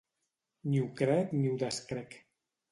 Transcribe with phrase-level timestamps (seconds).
[0.69, 2.21] Ni ho crec ni ho descrec.